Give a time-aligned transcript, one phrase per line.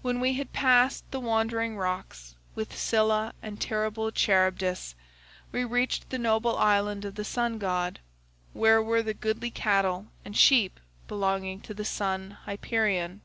[0.00, 4.94] "When we had passed the [Wandering] rocks, with Scylla and terrible Charybdis,
[5.52, 8.00] we reached the noble island of the sun god,
[8.54, 13.20] where were the goodly cattle and sheep belonging to the sun Hyperion.